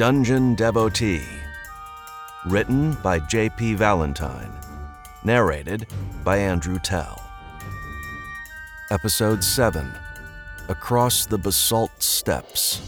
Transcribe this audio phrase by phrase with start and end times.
[0.00, 1.26] Dungeon Devotee.
[2.46, 3.74] Written by J.P.
[3.74, 4.50] Valentine.
[5.24, 5.86] Narrated
[6.24, 7.22] by Andrew Tell.
[8.90, 9.92] Episode 7
[10.70, 12.80] Across the Basalt Steps.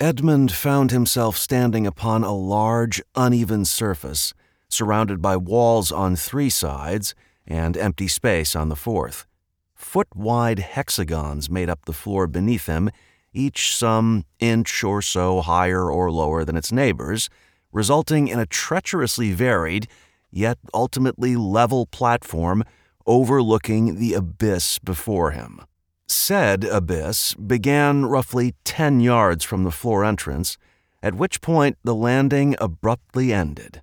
[0.00, 4.34] Edmund found himself standing upon a large, uneven surface,
[4.68, 7.14] surrounded by walls on three sides
[7.46, 9.28] and empty space on the fourth.
[9.76, 12.90] Foot wide hexagons made up the floor beneath him,
[13.34, 17.28] each some inch or so higher or lower than its neighbors,
[17.72, 19.88] resulting in a treacherously varied,
[20.30, 22.64] yet ultimately level platform
[23.06, 25.60] overlooking the abyss before him.
[26.06, 30.56] Said abyss began roughly 10 yards from the floor entrance,
[31.02, 33.82] at which point the landing abruptly ended.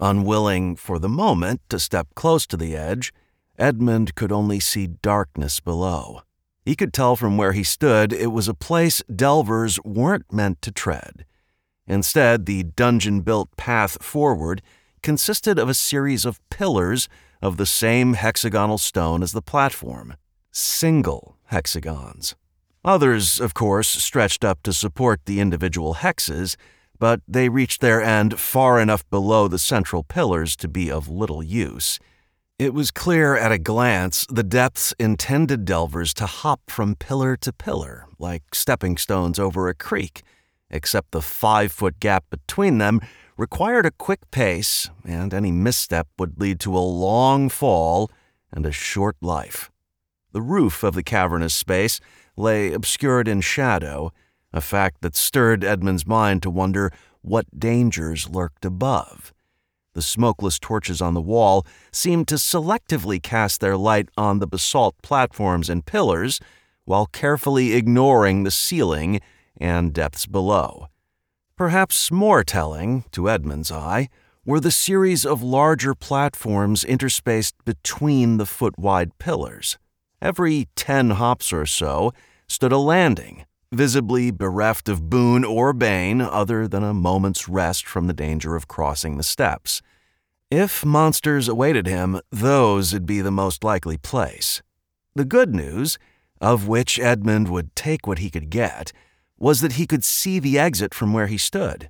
[0.00, 3.12] Unwilling for the moment to step close to the edge,
[3.58, 6.22] Edmund could only see darkness below.
[6.64, 10.70] He could tell from where he stood it was a place delvers weren't meant to
[10.70, 11.24] tread.
[11.86, 14.62] Instead, the dungeon built path forward
[15.02, 17.08] consisted of a series of pillars
[17.40, 20.14] of the same hexagonal stone as the platform
[20.52, 22.36] single hexagons.
[22.84, 26.56] Others, of course, stretched up to support the individual hexes,
[26.98, 31.42] but they reached their end far enough below the central pillars to be of little
[31.42, 31.98] use.
[32.62, 37.52] It was clear at a glance the depths intended delvers to hop from pillar to
[37.52, 40.22] pillar, like stepping stones over a creek,
[40.70, 43.00] except the five foot gap between them
[43.36, 48.12] required a quick pace, and any misstep would lead to a long fall
[48.52, 49.68] and a short life.
[50.30, 51.98] The roof of the cavernous space
[52.36, 54.12] lay obscured in shadow,
[54.52, 59.31] a fact that stirred Edmund's mind to wonder what dangers lurked above.
[59.94, 64.94] The smokeless torches on the wall seemed to selectively cast their light on the basalt
[65.02, 66.40] platforms and pillars,
[66.84, 69.20] while carefully ignoring the ceiling
[69.60, 70.88] and depths below.
[71.56, 74.08] Perhaps more telling, to Edmund's eye,
[74.44, 79.78] were the series of larger platforms interspaced between the foot wide pillars.
[80.20, 82.12] Every ten hops or so
[82.48, 88.06] stood a landing, visibly bereft of boon or bane other than a moment's rest from
[88.06, 89.80] the danger of crossing the steps.
[90.50, 94.60] If monsters awaited him, those would be the most likely place.
[95.14, 95.98] The good news,
[96.40, 98.92] of which Edmund would take what he could get,
[99.38, 101.88] was that he could see the exit from where he stood.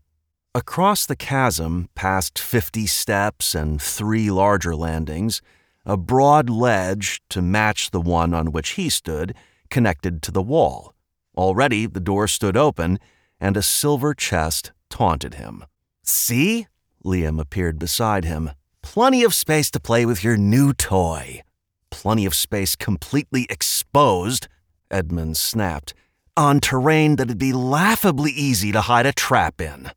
[0.54, 5.42] Across the chasm, past fifty steps and three larger landings,
[5.84, 9.34] a broad ledge to match the one on which he stood
[9.71, 10.94] connected to the wall.
[11.37, 12.98] Already the door stood open,
[13.41, 15.65] and a silver chest taunted him.
[16.03, 16.66] See?
[17.04, 18.50] Liam appeared beside him.
[18.82, 21.42] Plenty of space to play with your new toy.
[21.91, 24.48] Plenty of space completely exposed,
[24.91, 25.94] Edmund snapped,
[26.37, 29.91] on terrain that'd be laughably easy to hide a trap in.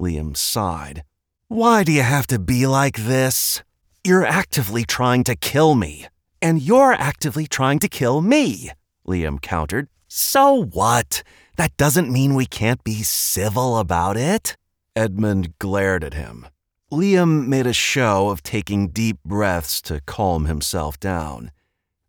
[0.00, 1.02] Liam sighed.
[1.48, 3.62] Why do you have to be like this?
[4.04, 6.06] You're actively trying to kill me.
[6.40, 8.70] And you're actively trying to kill me,
[9.06, 9.88] Liam countered.
[10.08, 11.22] So what?
[11.56, 14.56] That doesn't mean we can't be civil about it.
[14.96, 16.46] Edmund glared at him.
[16.90, 21.50] Liam made a show of taking deep breaths to calm himself down.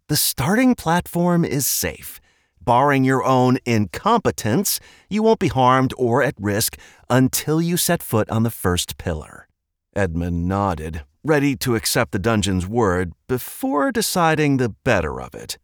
[0.07, 2.21] The starting platform is safe.
[2.61, 6.77] Barring your own incompetence, you won't be harmed or at risk
[7.09, 9.47] until you set foot on the first pillar.
[9.95, 15.57] Edmund nodded, ready to accept the dungeon's word before deciding the better of it.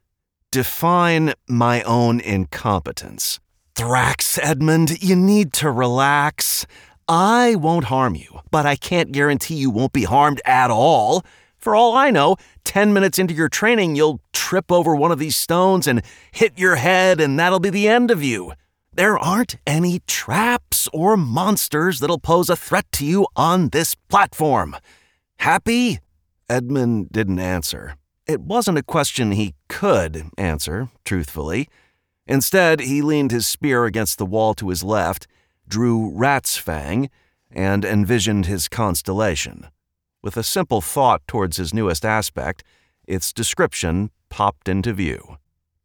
[0.56, 3.42] Define my own incompetence.
[3.76, 6.66] Thrax, Edmund, you need to relax.
[7.10, 11.26] I won't harm you, but I can't guarantee you won't be harmed at all.
[11.58, 15.36] For all I know, 10 minutes into your training, you'll trip over one of these
[15.36, 16.02] stones and
[16.32, 18.54] hit your head, and that'll be the end of you.
[18.94, 24.78] There aren't any traps or monsters that'll pose a threat to you on this platform.
[25.40, 26.00] Happy?
[26.48, 27.98] Edmund didn't answer.
[28.28, 31.70] It wasn't a question he could answer, truthfully.
[32.26, 35.28] Instead, he leaned his spear against the wall to his left,
[35.68, 37.12] drew Rat's Fang,
[37.52, 39.68] and envisioned his constellation.
[40.24, 42.64] With a simple thought towards his newest aspect,
[43.08, 45.38] its description popped into view.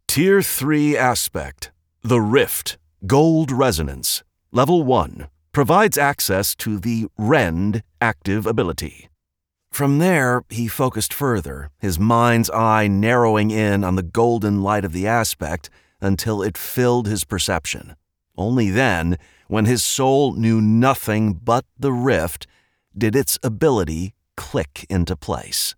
[0.08, 1.72] Tier 3 Aspect
[2.02, 9.09] The Rift, Gold Resonance, Level 1, provides access to the Rend active ability.
[9.70, 14.92] From there, he focused further, his mind's eye narrowing in on the golden light of
[14.92, 15.70] the aspect
[16.00, 17.94] until it filled his perception.
[18.36, 19.16] Only then,
[19.48, 22.46] when his soul knew nothing but the rift,
[22.96, 25.74] did its ability click into place.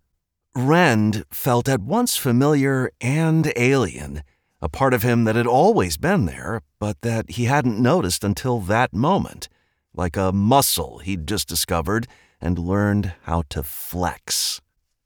[0.55, 4.23] Rend felt at once familiar and alien,
[4.61, 8.59] a part of him that had always been there, but that he hadn't noticed until
[8.59, 9.49] that moment,
[9.93, 12.07] like a muscle he'd just discovered
[12.43, 14.61] and learned how to flex.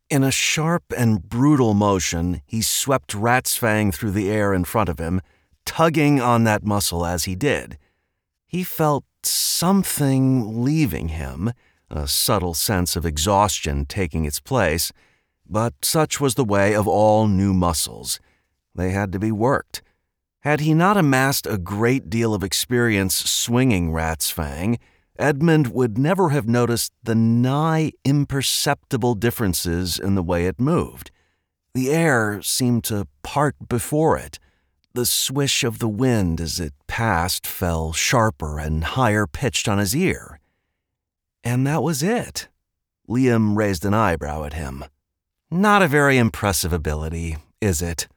[0.10, 4.90] In a sharp and brutal motion, he swept Rat's Fang through the air in front
[4.90, 5.22] of him,
[5.64, 7.78] tugging on that muscle as he did.
[8.48, 11.52] He felt something leaving him,
[11.92, 14.92] a subtle sense of exhaustion taking its place,
[15.48, 18.20] but such was the way of all new muscles.
[18.74, 19.84] They had to be worked.
[20.42, 24.80] Had he not amassed a great deal of experience swinging Rat's Fang,
[25.20, 31.12] Edmund would never have noticed the nigh imperceptible differences in the way it moved.
[31.74, 34.40] The air seemed to part before it.
[34.94, 39.96] The swish of the wind as it passed fell sharper and higher pitched on his
[39.96, 40.40] ear.
[41.44, 42.48] And that was it.
[43.08, 44.86] Liam raised an eyebrow at him.
[45.50, 48.08] Not a very impressive ability, is it?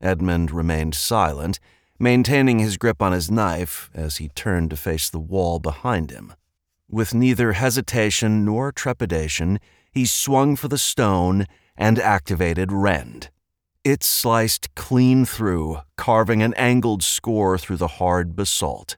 [0.00, 1.60] Edmund remained silent
[1.98, 6.32] maintaining his grip on his knife as he turned to face the wall behind him.
[6.88, 9.58] With neither hesitation nor trepidation,
[9.90, 11.46] he swung for the stone
[11.76, 13.30] and activated Rend.
[13.84, 18.96] It sliced clean through, carving an angled score through the hard basalt.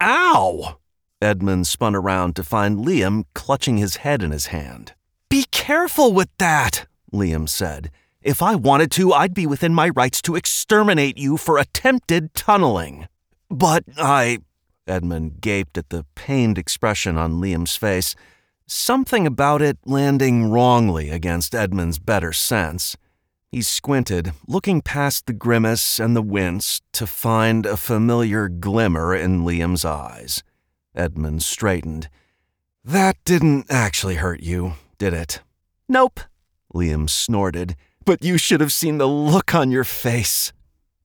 [0.00, 0.78] Ow!
[1.20, 4.94] Edmund spun around to find Liam clutching his head in his hand.
[5.28, 7.90] Be careful with that, Liam said
[8.22, 13.06] if I wanted to, I'd be within my rights to exterminate you for attempted tunneling.
[13.48, 14.38] But I.
[14.86, 18.16] Edmund gaped at the pained expression on Liam's face.
[18.66, 22.96] Something about it landing wrongly against Edmund's better sense.
[23.52, 29.44] He squinted, looking past the grimace and the wince to find a familiar glimmer in
[29.44, 30.42] Liam's eyes.
[30.94, 32.08] Edmund straightened.
[32.84, 35.40] That didn't actually hurt you, did it?
[35.88, 36.20] Nope,
[36.74, 37.76] Liam snorted
[38.08, 40.54] but you should have seen the look on your face.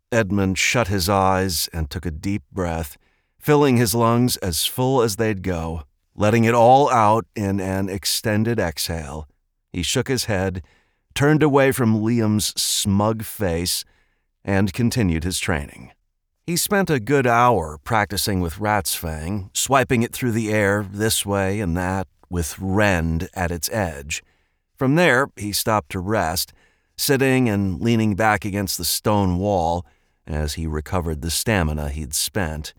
[0.09, 2.95] Edmund shut his eyes and took a deep breath,
[3.37, 5.83] filling his lungs as full as they'd go,
[6.15, 9.27] letting it all out in an extended exhale.
[9.73, 10.63] He shook his head,
[11.13, 13.83] turned away from Liam's smug face,
[14.45, 15.91] and continued his training.
[16.47, 21.25] He spent a good hour practicing with Rat's Fang, swiping it through the air this
[21.25, 24.23] way and that, with Rend at its edge.
[24.77, 26.53] From there, he stopped to rest
[26.97, 29.85] sitting and leaning back against the stone wall
[30.25, 32.73] as he recovered the stamina he'd spent.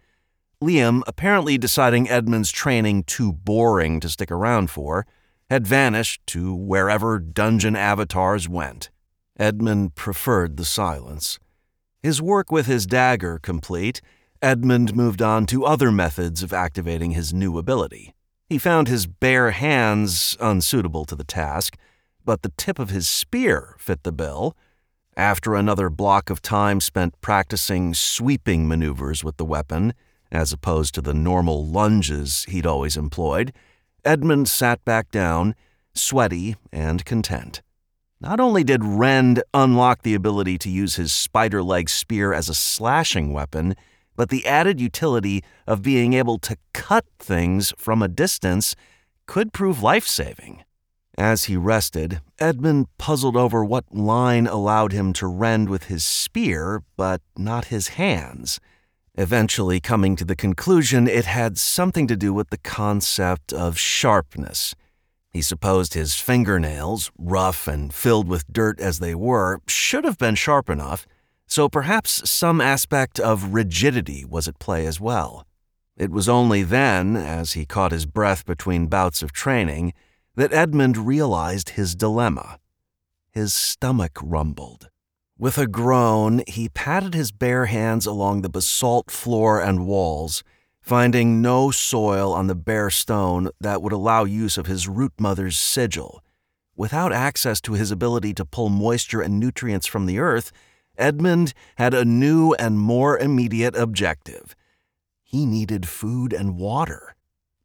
[0.63, 5.07] Liam, apparently deciding Edmund's training too boring to stick around for,
[5.51, 8.91] had vanished to wherever dungeon avatars went.
[9.39, 11.39] Edmund preferred the silence.
[12.03, 14.01] His work with his dagger complete,
[14.41, 18.15] Edmund moved on to other methods of activating his new ability.
[18.49, 21.77] He found his bare hands unsuitable to the task,
[22.25, 24.57] but the tip of his spear fit the bill.
[25.17, 29.95] After another block of time spent practicing sweeping maneuvers with the weapon,
[30.33, 33.53] as opposed to the normal lunges he'd always employed,
[34.05, 35.55] Edmund sat back down,
[35.95, 37.63] sweaty and content.
[38.21, 42.55] Not only did Rend unlock the ability to use his spider leg spear as a
[42.55, 43.75] slashing weapon,
[44.17, 48.75] but the added utility of being able to cut things from a distance
[49.27, 50.65] could prove life saving.
[51.17, 56.83] As he rested, Edmund puzzled over what line allowed him to rend with his spear,
[56.97, 58.59] but not his hands,
[59.15, 64.75] eventually coming to the conclusion it had something to do with the concept of sharpness.
[65.31, 70.35] He supposed his fingernails, rough and filled with dirt as they were, should have been
[70.35, 71.07] sharp enough,
[71.47, 75.47] so perhaps some aspect of rigidity was at play as well.
[75.97, 79.93] It was only then, as he caught his breath between bouts of training,
[80.37, 82.59] that Edmund realized his dilemma.
[83.31, 84.89] His stomach rumbled.
[85.37, 90.45] With a groan, he patted his bare hands along the basalt floor and walls,
[90.81, 95.59] finding no soil on the bare stone that would allow use of his root mother's
[95.59, 96.23] sigil.
[96.77, 100.53] Without access to his ability to pull moisture and nutrients from the earth,
[100.97, 104.55] Edmund had a new and more immediate objective.
[105.23, 107.17] He needed food and water.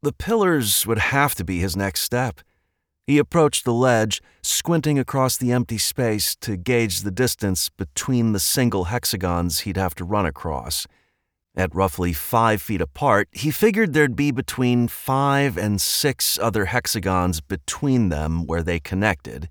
[0.02, 2.42] The pillars would have to be his next step.
[3.10, 8.40] He approached the ledge, squinting across the empty space to gauge the distance between the
[8.40, 10.86] single hexagons he'd have to run across.
[11.56, 17.42] At roughly five feet apart, he figured there'd be between five and six other hexagons
[17.42, 19.50] between them where they connected.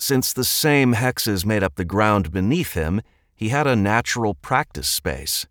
[0.00, 3.00] Since the same hexes made up the ground beneath him,
[3.36, 5.46] he had a natural practice space.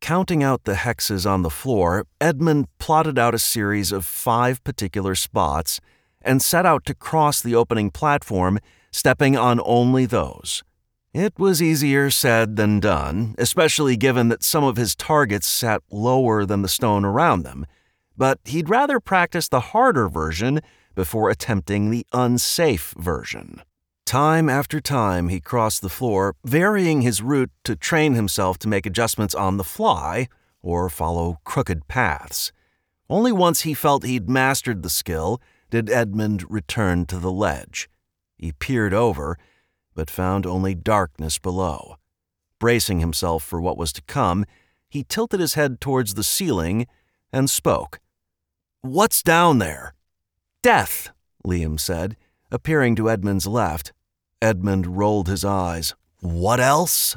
[0.00, 5.14] Counting out the hexes on the floor, Edmund plotted out a series of five particular
[5.14, 5.82] spots
[6.22, 8.58] and set out to cross the opening platform,
[8.90, 10.62] stepping on only those.
[11.14, 16.44] It was easier said than done, especially given that some of his targets sat lower
[16.44, 17.66] than the stone around them,
[18.16, 20.60] but he'd rather practice the harder version
[20.94, 23.62] before attempting the unsafe version.
[24.04, 28.86] Time after time, he crossed the floor, varying his route to train himself to make
[28.86, 30.28] adjustments on the fly
[30.62, 32.50] or follow crooked paths.
[33.10, 37.88] Only once he felt he'd mastered the skill did Edmund return to the ledge.
[38.36, 39.38] He peered over
[39.98, 41.96] but found only darkness below.
[42.60, 44.44] Bracing himself for what was to come,
[44.88, 46.86] he tilted his head towards the ceiling
[47.32, 47.98] and spoke.
[48.80, 49.94] What's down there?
[50.62, 51.10] Death,
[51.44, 52.16] Liam said,
[52.52, 53.92] appearing to Edmund's left.
[54.40, 55.96] Edmund rolled his eyes.
[56.20, 57.16] What else?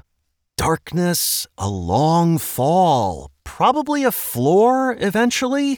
[0.57, 5.77] Darkness, a long fall, probably a floor eventually.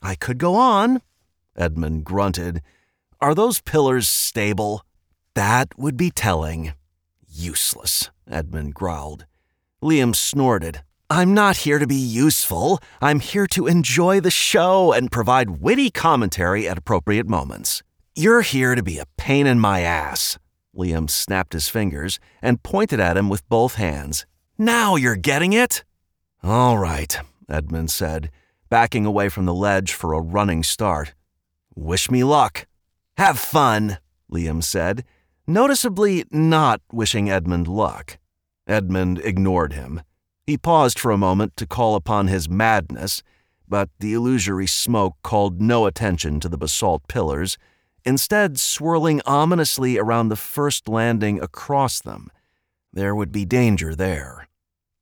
[0.00, 1.02] I could go on.
[1.56, 2.62] Edmund grunted.
[3.20, 4.84] Are those pillars stable?
[5.34, 6.74] That would be telling.
[7.28, 9.26] Useless, Edmund growled.
[9.82, 10.82] Liam snorted.
[11.08, 12.80] I'm not here to be useful.
[13.00, 17.82] I'm here to enjoy the show and provide witty commentary at appropriate moments.
[18.14, 20.38] You're here to be a pain in my ass.
[20.74, 24.26] Liam snapped his fingers and pointed at him with both hands.
[24.58, 25.84] Now you're getting it?
[26.42, 28.30] All right, Edmund said,
[28.68, 31.14] backing away from the ledge for a running start.
[31.76, 32.66] Wish me luck.
[33.18, 33.98] Have fun,
[34.32, 35.04] Liam said,
[35.46, 38.18] noticeably not wishing Edmund luck.
[38.66, 40.00] Edmund ignored him.
[40.46, 43.22] He paused for a moment to call upon his madness,
[43.68, 47.58] but the illusory smoke called no attention to the basalt pillars,
[48.06, 52.30] instead, swirling ominously around the first landing across them.
[52.90, 54.48] There would be danger there.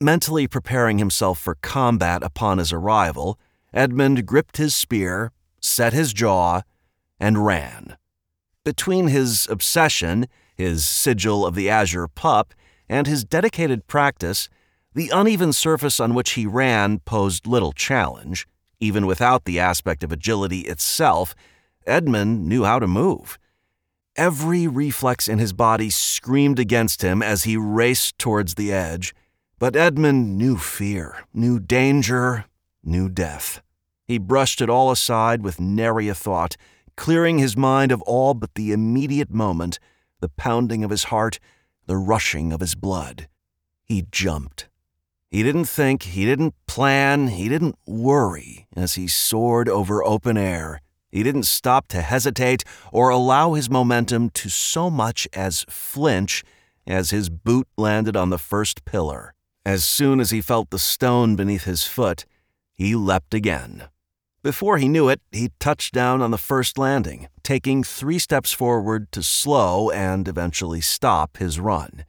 [0.00, 3.38] Mentally preparing himself for combat upon his arrival,
[3.72, 5.30] Edmund gripped his spear,
[5.64, 6.62] set his jaw,
[7.18, 7.96] and ran.
[8.64, 12.54] Between his obsession, his sigil of the azure pup,
[12.88, 14.48] and his dedicated practice,
[14.94, 18.46] the uneven surface on which he ran posed little challenge.
[18.80, 21.34] Even without the aspect of agility itself,
[21.86, 23.38] Edmund knew how to move.
[24.16, 29.14] Every reflex in his body screamed against him as he raced towards the edge,
[29.58, 32.44] but Edmund knew fear, knew danger,
[32.84, 33.60] knew death.
[34.06, 36.56] He brushed it all aside with nary a thought,
[36.96, 39.78] clearing his mind of all but the immediate moment,
[40.20, 41.38] the pounding of his heart,
[41.86, 43.28] the rushing of his blood.
[43.82, 44.68] He jumped.
[45.30, 50.80] He didn't think, he didn't plan, he didn't worry as he soared over open air.
[51.10, 56.44] He didn't stop to hesitate or allow his momentum to so much as flinch
[56.86, 59.34] as his boot landed on the first pillar.
[59.64, 62.26] As soon as he felt the stone beneath his foot,
[62.74, 63.88] he leapt again.
[64.44, 69.10] Before he knew it, he touched down on the first landing, taking three steps forward
[69.12, 72.04] to slow and eventually stop his run.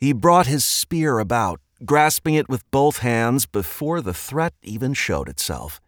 [0.00, 5.28] He brought his spear about, grasping it with both hands before the threat even showed
[5.28, 5.80] itself.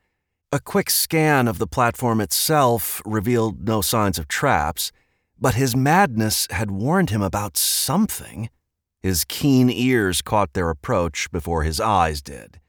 [0.53, 4.93] A quick scan of the platform itself revealed no signs of traps,
[5.37, 8.51] but his madness had warned him about something.
[9.03, 12.61] His keen ears caught their approach before his eyes did.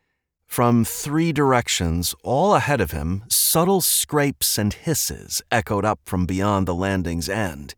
[0.50, 6.68] From three directions, all ahead of him, subtle scrapes and hisses echoed up from beyond
[6.68, 7.76] the landing's end.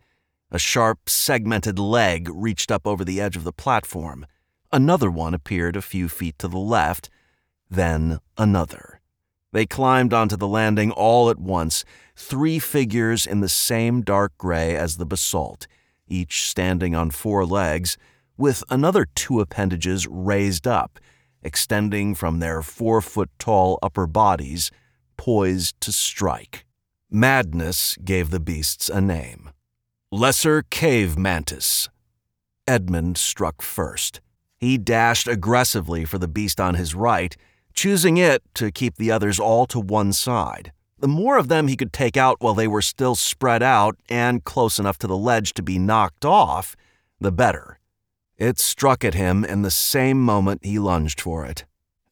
[0.51, 4.25] A sharp, segmented leg reached up over the edge of the platform.
[4.71, 7.09] Another one appeared a few feet to the left,
[7.69, 9.01] then another.
[9.51, 11.83] They climbed onto the landing all at once,
[12.15, 15.67] three figures in the same dark gray as the basalt,
[16.07, 17.97] each standing on four legs,
[18.37, 20.99] with another two appendages raised up
[21.43, 24.71] extending from their four foot tall upper bodies,
[25.17, 26.65] poised to strike.
[27.09, 29.49] Madness gave the beasts a name
[30.11, 31.89] Lesser Cave Mantis.
[32.67, 34.21] Edmund struck first.
[34.57, 37.35] He dashed aggressively for the beast on his right,
[37.73, 40.71] choosing it to keep the others all to one side.
[40.99, 44.43] The more of them he could take out while they were still spread out and
[44.43, 46.75] close enough to the ledge to be knocked off,
[47.19, 47.79] the better.
[48.41, 51.63] It struck at him in the same moment he lunged for it.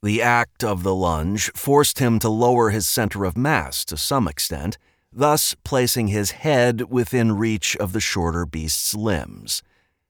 [0.03, 4.27] The act of the lunge forced him to lower his center of mass to some
[4.27, 4.77] extent,
[5.12, 9.63] thus placing his head within reach of the shorter beast's limbs.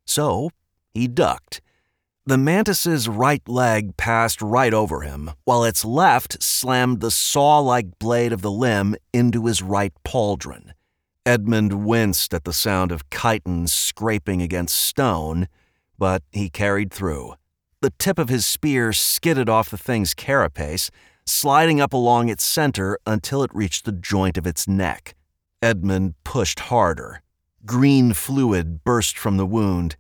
[0.06, 0.50] So
[0.94, 1.62] he ducked.
[2.26, 7.98] The mantis's right leg passed right over him, while its left slammed the saw like
[7.98, 10.74] blade of the limb into his right pauldron.
[11.26, 15.48] Edmund winced at the sound of chitons scraping against stone
[16.00, 17.36] but he carried through.
[17.82, 20.90] The tip of his spear skidded off the thing's carapace,
[21.26, 25.14] sliding up along its center until it reached the joint of its neck.
[25.62, 27.22] Edmund pushed harder.
[27.66, 29.96] Green fluid burst from the wound.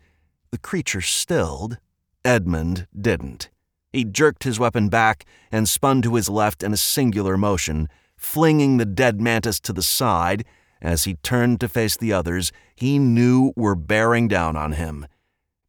[0.51, 1.77] The creature stilled.
[2.25, 3.49] Edmund didn't.
[3.91, 8.77] He jerked his weapon back and spun to his left in a singular motion, flinging
[8.77, 10.45] the dead mantis to the side.
[10.81, 15.05] As he turned to face the others, he knew were bearing down on him.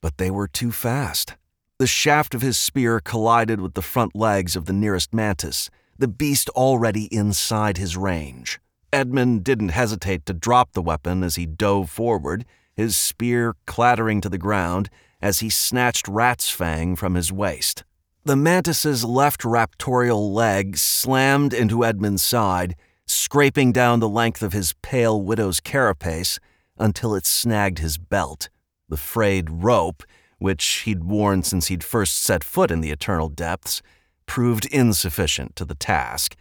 [0.03, 1.37] But they were too fast.
[1.79, 6.09] The shaft of his spear collided with the front legs of the nearest mantis, the
[6.09, 8.61] beast already inside his range.
[8.93, 14.29] Edmund didn't hesitate to drop the weapon as he dove forward, his spear clattering to
[14.29, 14.91] the ground
[15.23, 17.85] as he snatched Rat's Fang from his waist.
[18.25, 22.77] The mantis's left raptorial leg slammed into Edmund's side,
[23.07, 26.39] scraping down the length of his pale widow's carapace
[26.79, 28.49] until it snagged his belt.
[28.91, 30.03] The frayed rope,
[30.39, 33.83] which he'd worn since he'd first set foot in the eternal depths,
[34.27, 36.37] proved insufficient to the task.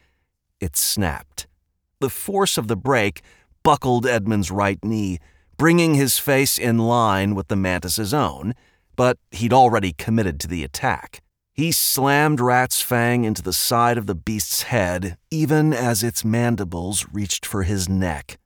[0.60, 1.48] It snapped.
[2.00, 3.22] The force of the break
[3.64, 5.20] buckled Edmund's right knee,
[5.58, 8.56] bringing his face in line with the mantis's own,
[8.96, 11.22] but he'd already committed to the attack.
[11.54, 17.06] He slammed Rat's Fang into the side of the beast's head, even as its mandibles
[17.12, 18.40] reached for his neck.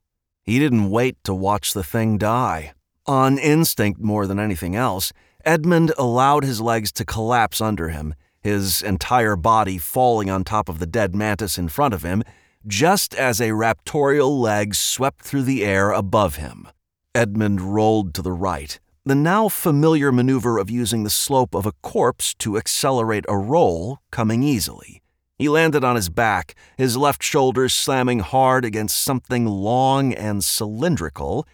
[0.44, 2.74] He didn't wait to watch the thing die.
[3.06, 5.12] On instinct more than anything else,
[5.44, 10.80] Edmund allowed his legs to collapse under him, his entire body falling on top of
[10.80, 12.24] the dead mantis in front of him,
[12.66, 16.66] just as a raptorial leg swept through the air above him.
[17.14, 21.74] Edmund rolled to the right, the now familiar maneuver of using the slope of a
[21.82, 25.02] corpse to accelerate a roll coming easily.
[25.38, 31.46] He landed on his back, his left shoulder slamming hard against something long and cylindrical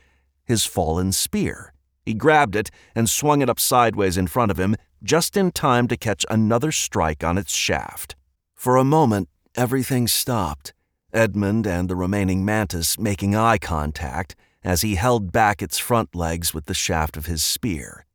[0.50, 1.72] his fallen spear.
[2.04, 5.88] He grabbed it and swung it up sideways in front of him, just in time
[5.88, 8.16] to catch another strike on its shaft.
[8.56, 10.74] For a moment, everything stopped.
[11.14, 16.54] Edmund and the remaining mantis making eye contact as he held back its front legs
[16.54, 18.06] with the shaft of his spear.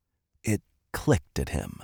[0.42, 0.60] It
[0.92, 1.78] clicked at him.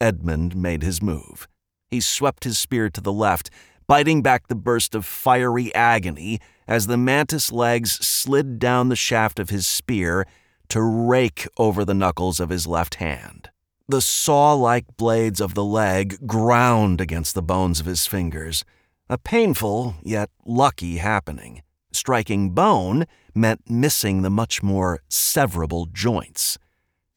[0.00, 1.48] Edmund made his move.
[1.88, 3.50] He swept his spear to the left,
[3.86, 9.38] biting back the burst of fiery agony as the mantis legs slid down the shaft
[9.38, 10.26] of his spear
[10.68, 13.50] to rake over the knuckles of his left hand.
[13.88, 18.64] The saw like blades of the leg ground against the bones of his fingers,
[19.08, 21.62] a painful yet lucky happening.
[21.92, 26.58] Striking bone meant missing the much more severable joints.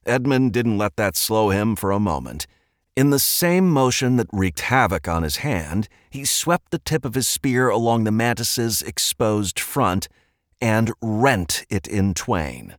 [0.05, 2.45] Edmund didn't let that slow him for a moment.
[2.99, 7.13] In the same motion that wreaked havoc on his hand, he swept the tip of
[7.13, 10.09] his spear along the mantis's exposed front
[10.59, 12.75] and rent it in twain.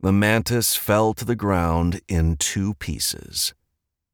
[0.00, 3.54] The mantis fell to the ground in two pieces.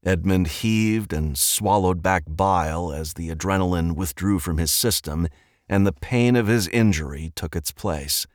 [0.05, 5.27] Edmund heaved and swallowed back bile as the adrenaline withdrew from his system
[5.67, 8.27] and the pain of his injury took its place.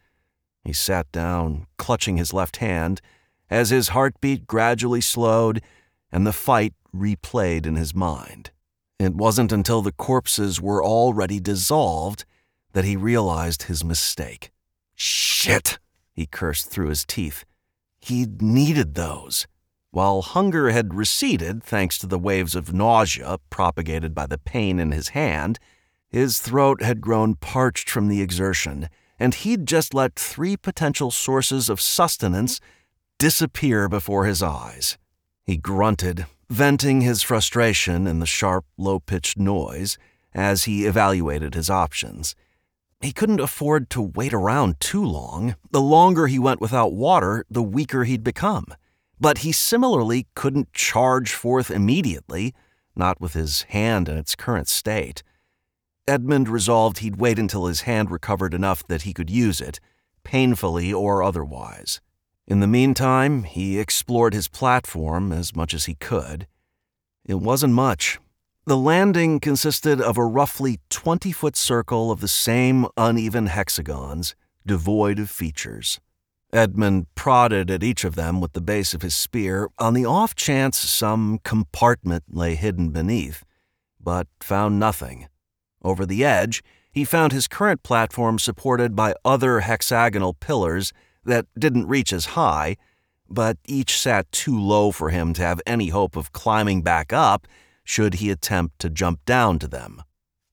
[0.64, 3.00] He sat down, clutching his left hand,
[3.48, 5.62] as his heartbeat gradually slowed
[6.12, 8.50] and the fight replayed in his mind.
[8.98, 12.24] It wasn't until the corpses were already dissolved
[12.72, 14.50] that he realized his mistake.
[14.94, 15.78] Shit!
[16.12, 17.44] he cursed through his teeth.
[18.00, 19.46] He'd needed those.
[19.90, 24.92] While hunger had receded thanks to the waves of nausea propagated by the pain in
[24.92, 25.58] his hand,
[26.08, 28.88] his throat had grown parched from the exertion
[29.22, 32.58] and he'd just let three potential sources of sustenance
[33.18, 34.98] disappear before his eyes.
[35.44, 39.98] He grunted, venting his frustration in the sharp, low pitched noise
[40.34, 42.34] as he evaluated his options.
[43.00, 45.56] He couldn't afford to wait around too long.
[45.72, 48.66] The longer he went without water, the weaker he'd become.
[49.20, 52.54] But he similarly couldn't charge forth immediately,
[52.94, 55.24] not with his hand in its current state.
[56.06, 59.80] Edmund resolved he'd wait until his hand recovered enough that he could use it,
[60.24, 62.00] painfully or otherwise.
[62.46, 66.46] In the meantime, he explored his platform as much as he could.
[67.24, 68.18] It wasn't much.
[68.64, 74.34] The landing consisted of a roughly 20 foot circle of the same uneven hexagons,
[74.66, 76.00] devoid of features.
[76.52, 80.34] Edmund prodded at each of them with the base of his spear on the off
[80.34, 83.44] chance some compartment lay hidden beneath,
[83.98, 85.28] but found nothing.
[85.82, 90.92] Over the edge, he found his current platform supported by other hexagonal pillars
[91.24, 92.76] that didn't reach as high,
[93.28, 97.46] but each sat too low for him to have any hope of climbing back up
[97.84, 100.02] should he attempt to jump down to them.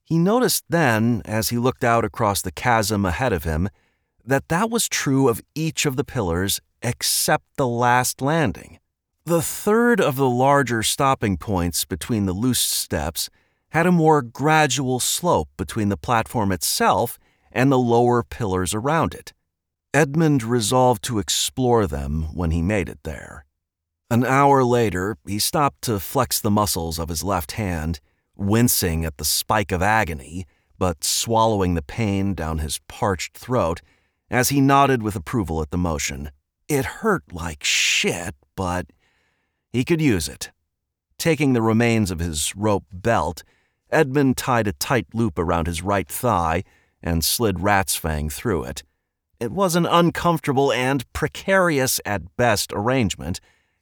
[0.03, 3.69] He noticed then, as he looked out across the chasm ahead of him,
[4.25, 8.79] that that was true of each of the pillars except the last landing.
[9.25, 13.29] The third of the larger stopping points between the loose steps
[13.69, 17.19] had a more gradual slope between the platform itself
[17.51, 19.33] and the lower pillars around it.
[19.93, 23.45] Edmund resolved to explore them when he made it there.
[24.11, 27.99] An hour later, he stopped to flex the muscles of his left hand,
[28.35, 30.45] wincing at the spike of agony,
[30.77, 33.81] but swallowing the pain down his parched throat
[34.29, 36.29] as he nodded with approval at the motion.
[36.67, 38.87] It hurt like shit, but
[39.73, 40.51] he could use it.
[41.17, 43.43] Taking the remains of his rope belt,
[43.89, 46.63] Edmund tied a tight loop around his right thigh
[47.01, 48.83] and slid Rat's Fang through it.
[49.39, 53.39] It was an uncomfortable and precarious at best arrangement,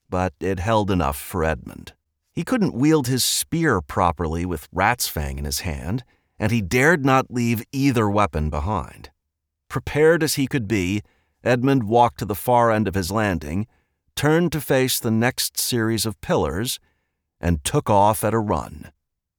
[0.09, 1.93] but it held enough for Edmund.
[2.31, 6.03] He couldn't wield his spear properly with Rat's Fang in his hand,
[6.37, 9.09] and he dared not leave either weapon behind.
[9.69, 11.01] Prepared as he could be,
[11.43, 13.65] Edmund walked to the far end of his landing,
[14.15, 16.79] turned to face the next series of pillars,
[17.39, 18.91] and took off at a run.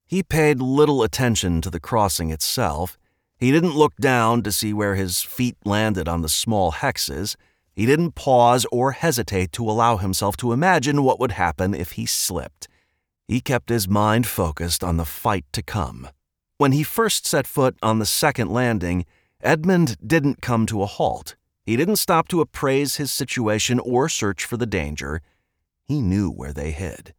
[0.07, 2.99] He paid little attention to the crossing itself.
[3.39, 7.37] He didn't look down to see where his feet landed on the small hexes.
[7.73, 12.05] He didn't pause or hesitate to allow himself to imagine what would happen if he
[12.05, 12.67] slipped.
[13.29, 16.09] He kept his mind focused on the fight to come.
[16.57, 19.05] When he first set foot on the second landing,
[19.41, 21.37] Edmund didn't come to a halt.
[21.65, 25.21] He didn't stop to appraise his situation or search for the danger.
[25.85, 27.15] He knew where they hid.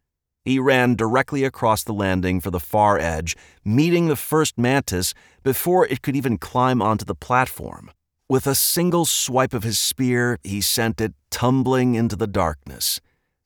[0.49, 5.85] He ran directly across the landing for the far edge, meeting the first mantis before
[5.85, 7.91] it could even climb onto the platform.
[8.27, 12.99] With a single swipe of his spear, he sent it tumbling into the darkness.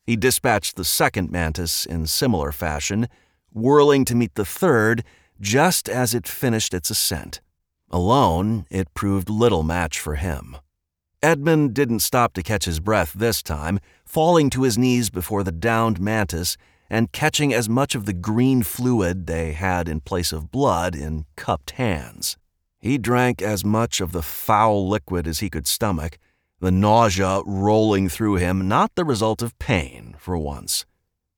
[0.05, 3.09] He dispatched the second mantis in similar fashion,
[3.51, 5.03] whirling to meet the third
[5.41, 7.41] just as it finished its ascent.
[7.89, 10.55] Alone, it proved little match for him.
[11.21, 15.51] Edmund didn't stop to catch his breath this time, falling to his knees before the
[15.51, 16.55] downed mantis
[16.93, 21.25] and catching as much of the green fluid they had in place of blood in
[21.35, 22.37] cupped hands.
[22.79, 26.19] He drank as much of the foul liquid as he could stomach,
[26.59, 30.85] the nausea rolling through him not the result of pain, for once.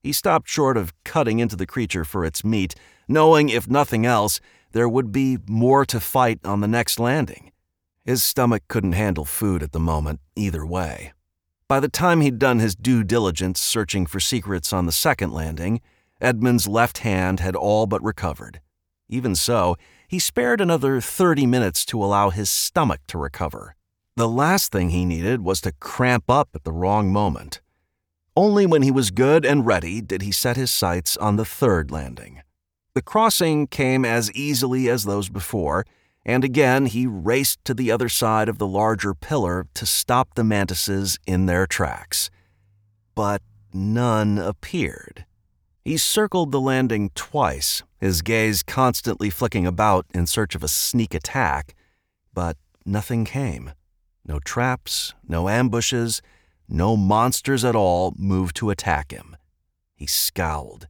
[0.03, 2.75] He stopped short of cutting into the creature for its meat,
[3.07, 4.41] knowing, if nothing else,
[4.73, 7.53] there would be more to fight on the next landing.
[8.03, 11.13] His stomach couldn't handle food at the moment, either way.
[11.67, 15.81] By the time he'd done his due diligence searching for secrets on the second landing,
[16.21, 18.61] Edmund's left hand had all but recovered.
[19.09, 19.75] Even so,
[20.07, 23.75] he spared another 30 minutes to allow his stomach to recover.
[24.15, 27.61] The last thing he needed was to cramp up at the wrong moment.
[28.37, 31.89] Only when he was good and ready did he set his sights on the third
[31.89, 32.41] landing.
[32.93, 35.85] The crossing came as easily as those before,
[36.25, 40.43] and again he raced to the other side of the larger pillar to stop the
[40.43, 42.29] mantises in their tracks.
[43.13, 43.41] But
[43.73, 45.25] none appeared.
[45.83, 51.13] He circled the landing twice, his gaze constantly flicking about in search of a sneak
[51.13, 51.75] attack,
[52.33, 53.71] but nothing came.
[54.25, 56.23] No traps, no ambushes,
[56.67, 59.37] no monsters at all moved to attack him.
[59.95, 60.87] He scowled.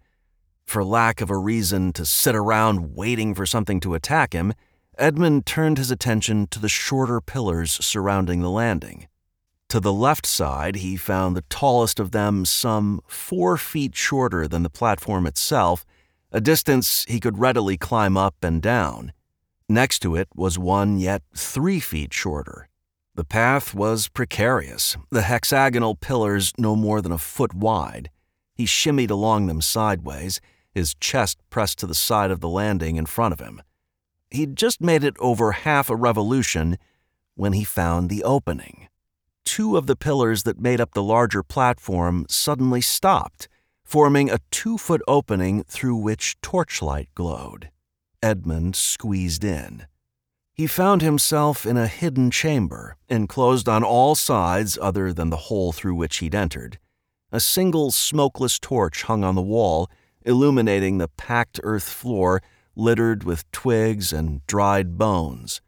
[0.66, 4.54] For lack of a reason to sit around waiting for something to attack him,
[4.98, 9.08] Edmund turned his attention to the shorter pillars surrounding the landing.
[9.70, 14.64] To the left side, he found the tallest of them some four feet shorter than
[14.64, 15.86] the platform itself,
[16.32, 19.12] a distance he could readily climb up and down.
[19.68, 22.70] Next to it was one yet three feet shorter.
[23.16, 28.10] The path was precarious, the hexagonal pillars no more than a foot wide.
[28.54, 30.40] He shimmied along them sideways,
[30.72, 33.62] his chest pressed to the side of the landing in front of him.
[34.36, 36.78] He'd just made it over half a revolution
[37.36, 38.90] when he found the opening.
[39.46, 43.48] Two of the pillars that made up the larger platform suddenly stopped,
[43.86, 47.70] forming a two foot opening through which torchlight glowed.
[48.22, 49.86] Edmund squeezed in.
[50.54, 55.72] He found himself in a hidden chamber, enclosed on all sides other than the hole
[55.72, 56.78] through which he'd entered.
[57.32, 59.90] A single smokeless torch hung on the wall,
[60.26, 62.42] illuminating the packed earth floor
[62.76, 65.62] littered with twigs and dried bones.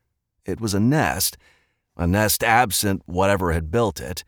[0.46, 1.38] It was a nest,
[1.96, 4.24] a nest absent whatever had built it.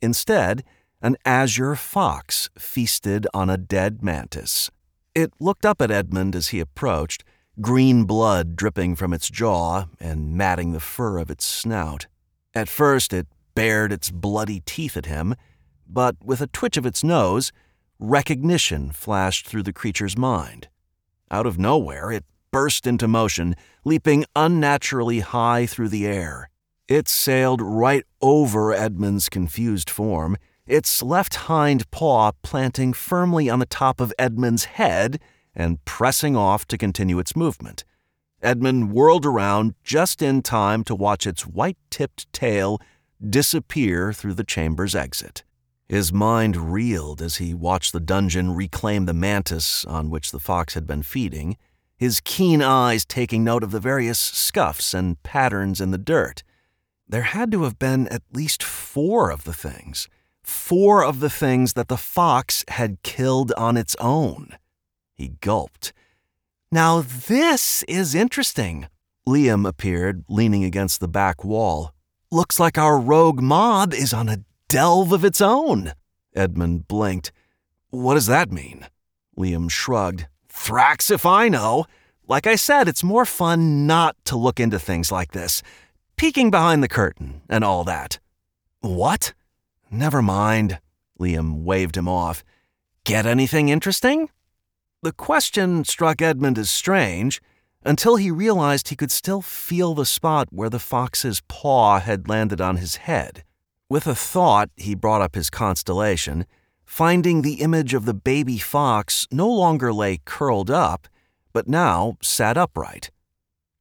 [0.00, 0.64] Instead,
[1.02, 4.70] an azure fox feasted on a dead mantis.
[5.14, 7.24] It looked up at Edmund as he approached,
[7.60, 12.06] green blood dripping from its jaw and matting the fur of its snout.
[12.54, 15.34] At first, it bared its bloody teeth at him,
[15.86, 17.52] but with a twitch of its nose,
[17.98, 20.68] recognition flashed through the creature's mind.
[21.30, 26.50] Out of nowhere, it burst into motion, leaping unnaturally high through the air.
[26.88, 33.66] It sailed right over Edmund's confused form, its left hind paw planting firmly on the
[33.66, 35.20] top of Edmund's head
[35.54, 37.84] and pressing off to continue its movement.
[38.42, 42.80] Edmund whirled around just in time to watch its white tipped tail
[43.28, 45.44] disappear through the chamber's exit.
[45.90, 50.74] His mind reeled as he watched the dungeon reclaim the mantis on which the fox
[50.74, 51.56] had been feeding,
[51.96, 56.44] his keen eyes taking note of the various scuffs and patterns in the dirt.
[57.08, 60.08] There had to have been at least four of the things.
[60.44, 64.56] Four of the things that the fox had killed on its own.
[65.16, 65.92] He gulped.
[66.70, 68.86] Now, this is interesting.
[69.26, 71.92] Liam appeared, leaning against the back wall.
[72.30, 75.92] Looks like our rogue mob is on a delve of its own.
[76.34, 77.32] Edmund blinked.
[77.90, 78.86] What does that mean?
[79.36, 80.28] Liam shrugged.
[80.48, 81.86] Thrax if I know.
[82.28, 85.62] Like I said, it's more fun not to look into things like this.
[86.16, 88.20] Peeking behind the curtain and all that.
[88.80, 89.34] What?
[89.90, 90.78] Never mind.
[91.18, 92.44] Liam waved him off.
[93.04, 94.28] Get anything interesting?
[95.02, 97.42] The question struck Edmund as strange
[97.84, 102.60] until he realized he could still feel the spot where the fox's paw had landed
[102.60, 103.42] on his head.
[103.90, 106.46] With a thought, he brought up his constellation,
[106.84, 111.08] finding the image of the baby fox no longer lay curled up,
[111.52, 113.10] but now sat upright.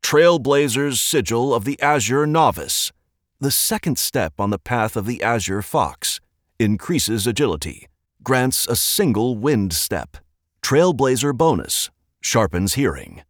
[0.02, 2.92] Trailblazer's sigil of the Azure Novice,
[3.40, 6.20] the second step on the path of the Azure Fox,
[6.58, 7.88] increases agility,
[8.24, 10.18] grants a single wind step.
[10.64, 13.22] Trailblazer bonus sharpens hearing.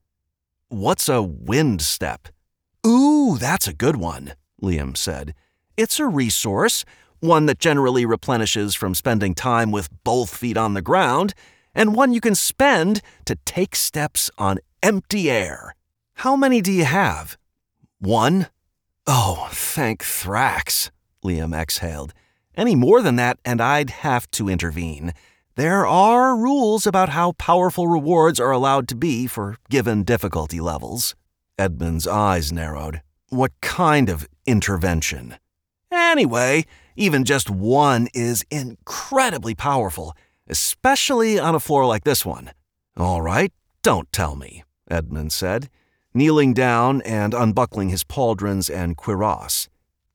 [0.69, 2.29] What's a wind step?
[2.87, 5.35] Ooh, that's a good one, Liam said.
[5.79, 6.83] It's a resource,
[7.21, 11.33] one that generally replenishes from spending time with both feet on the ground,
[11.73, 15.73] and one you can spend to take steps on empty air.
[16.15, 17.37] How many do you have?
[17.97, 18.47] One?
[19.07, 20.89] Oh, thank Thrax,
[21.23, 22.13] Liam exhaled.
[22.57, 25.13] Any more than that, and I'd have to intervene.
[25.55, 31.15] There are rules about how powerful rewards are allowed to be for given difficulty levels.
[31.57, 33.01] Edmund's eyes narrowed.
[33.29, 35.37] What kind of intervention?
[35.91, 40.15] Anyway, even just one is incredibly powerful,
[40.47, 42.51] especially on a floor like this one.
[42.97, 45.69] All right, don't tell me, Edmund said,
[46.13, 49.69] kneeling down and unbuckling his pauldrons and cuirass.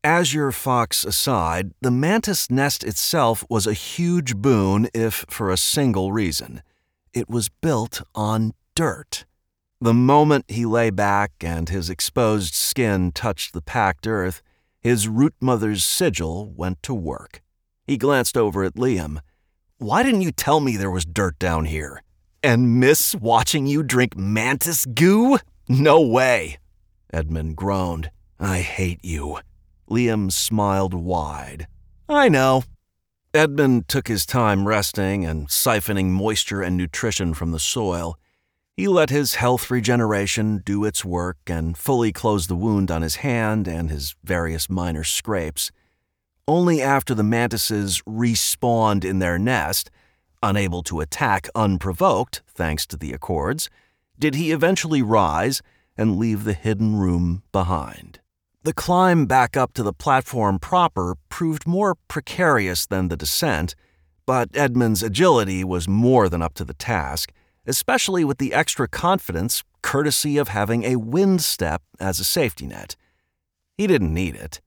[0.04, 6.12] Azure Fox aside, the mantis nest itself was a huge boon, if for a single
[6.12, 6.62] reason.
[7.14, 9.24] It was built on dirt.
[9.80, 14.42] The moment he lay back and his exposed skin touched the packed earth,
[14.84, 17.42] his root mother's sigil went to work.
[17.86, 19.20] He glanced over at Liam.
[19.78, 22.02] Why didn't you tell me there was dirt down here?
[22.42, 25.38] And miss watching you drink mantis goo?
[25.68, 26.58] No way!
[27.10, 28.10] Edmund groaned.
[28.38, 29.38] I hate you.
[29.90, 31.66] Liam smiled wide.
[32.06, 32.64] I know.
[33.32, 38.18] Edmund took his time resting and siphoning moisture and nutrition from the soil.
[38.76, 43.16] He let his health regeneration do its work and fully closed the wound on his
[43.16, 45.70] hand and his various minor scrapes.
[46.48, 49.90] Only after the mantises respawned in their nest,
[50.42, 53.70] unable to attack unprovoked thanks to the Accords,
[54.18, 55.62] did he eventually rise
[55.96, 58.18] and leave the hidden room behind.
[58.64, 63.76] The climb back up to the platform proper proved more precarious than the descent,
[64.26, 67.30] but Edmund's agility was more than up to the task,
[67.66, 72.96] especially with the extra confidence courtesy of having a wind step as a safety net.
[73.76, 74.60] He didn't need it.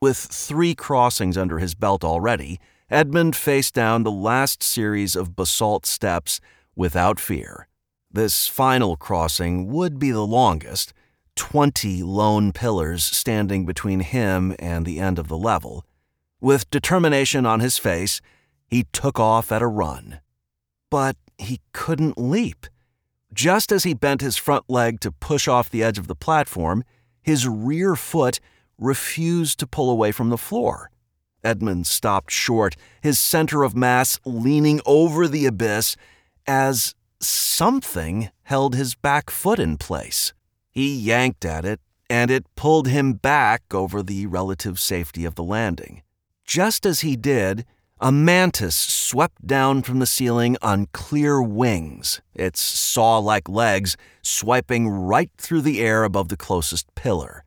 [0.00, 5.84] With three crossings under his belt already, Edmund faced down the last series of basalt
[5.84, 6.40] steps
[6.76, 7.68] without fear.
[8.10, 10.94] This final crossing would be the longest,
[11.36, 15.84] 20 lone pillars standing between him and the end of the level.
[16.40, 18.20] With determination on his face,
[18.66, 20.20] he took off at a run.
[20.90, 22.66] But he couldn't leap.
[23.32, 26.84] Just as he bent his front leg to push off the edge of the platform,
[27.22, 28.40] his rear foot
[28.78, 30.90] refused to pull away from the floor.
[31.44, 35.96] Edmund stopped short, his center of mass leaning over the abyss
[36.46, 40.32] as something held his back foot in place.
[40.70, 45.44] He yanked at it, and it pulled him back over the relative safety of the
[45.44, 46.02] landing.
[46.44, 47.66] Just as he did,
[48.00, 54.88] a mantis swept down from the ceiling on clear wings, its saw like legs swiping
[54.88, 57.44] right through the air above the closest pillar.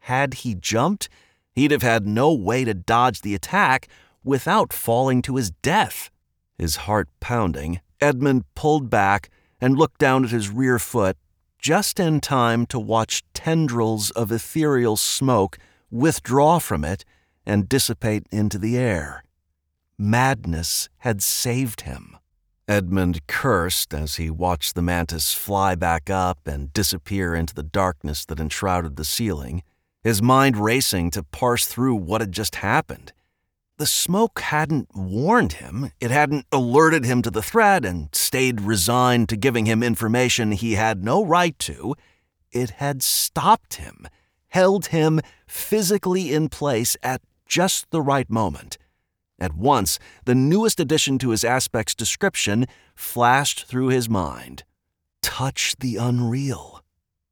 [0.00, 1.08] Had he jumped,
[1.52, 3.88] he'd have had no way to dodge the attack
[4.24, 6.10] without falling to his death.
[6.56, 9.28] His heart pounding, Edmund pulled back
[9.60, 11.16] and looked down at his rear foot
[11.58, 15.58] just in time to watch tendrils of ethereal smoke
[15.90, 17.04] withdraw from it
[17.44, 19.24] and dissipate into the air.
[20.02, 22.16] Madness had saved him.
[22.66, 28.24] Edmund cursed as he watched the mantis fly back up and disappear into the darkness
[28.24, 29.62] that enshrouded the ceiling,
[30.02, 33.12] his mind racing to parse through what had just happened.
[33.76, 39.28] the smoke hadn't warned him, it hadn't alerted him to the threat and stayed resigned
[39.28, 41.94] to giving him information he had no right to.
[42.52, 44.06] It had stopped him,
[44.48, 48.78] held him physically in place at just the right moment.
[49.40, 54.64] At once, the newest addition to his aspect's description flashed through his mind
[55.22, 56.82] touch the unreal.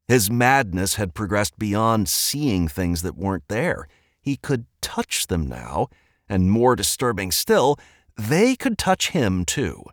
[0.06, 3.86] His madness had progressed beyond seeing things that weren't there.
[4.20, 5.88] He could touch them now
[6.28, 7.78] and more disturbing still,
[8.16, 9.84] they could touch him too.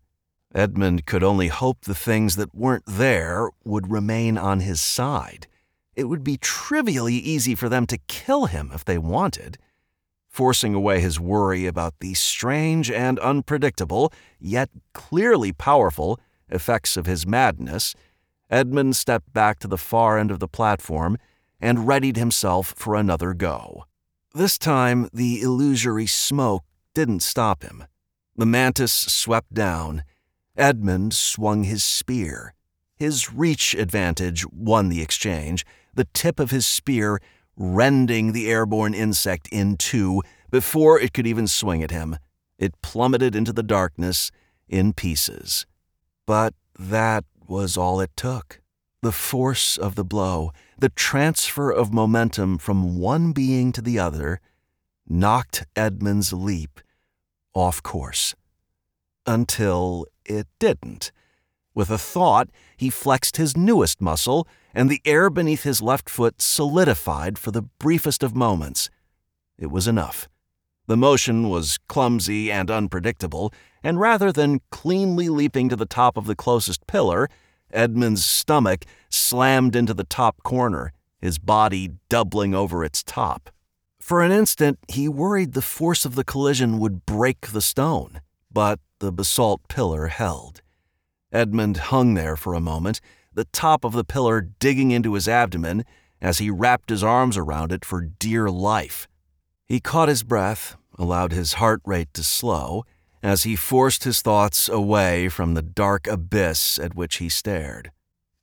[0.54, 5.48] Edmund could only hope the things that weren't there would remain on his side.
[5.96, 9.58] It would be trivially easy for them to kill him if they wanted.
[10.36, 16.20] Forcing away his worry about the strange and unpredictable, yet clearly powerful,
[16.50, 17.96] effects of his madness,
[18.50, 21.18] Edmund stepped back to the far end of the platform
[21.62, 23.86] and readied himself for another go.
[24.34, 27.86] This time, the illusory smoke didn't stop him.
[28.36, 30.04] The mantis swept down.
[30.58, 32.56] Edmund swung his spear.
[32.98, 37.22] His reach advantage won the exchange, the tip of his spear
[37.58, 42.18] rending the airborne insect in two before it could even swing at him.
[42.58, 44.32] It plummeted into the darkness
[44.68, 45.66] in pieces.
[46.26, 48.62] But that was all it took.
[49.02, 54.40] The force of the blow, the transfer of momentum from one being to the other,
[55.08, 56.80] knocked Edmund's leap
[57.54, 58.36] off course.
[59.28, 61.12] Until it didn't.
[61.74, 66.42] With a thought, he flexed his newest muscle, and the air beneath his left foot
[66.42, 68.90] solidified for the briefest of moments.
[69.58, 70.28] It was enough.
[70.88, 76.26] The motion was clumsy and unpredictable, and rather than cleanly leaping to the top of
[76.26, 77.30] the closest pillar,
[77.72, 83.50] Edmund's stomach slammed into the top corner, his body doubling over its top.
[84.00, 88.80] For an instant, he worried the force of the collision would break the stone, but
[89.00, 90.62] the basalt pillar held.
[91.32, 93.02] Edmund hung there for a moment,
[93.36, 95.86] the top of the pillar digging into his abdomen
[96.22, 99.08] as he wrapped his arms around it for dear life.
[99.68, 102.86] He caught his breath, allowed his heart rate to slow,
[103.22, 107.92] as he forced his thoughts away from the dark abyss at which he stared.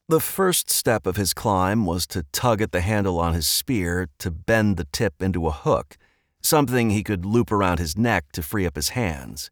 [0.09, 4.09] The first step of his climb was to tug at the handle on his spear
[4.19, 5.97] to bend the tip into a hook,
[6.43, 9.49] something he could loop around his neck to free up his hands.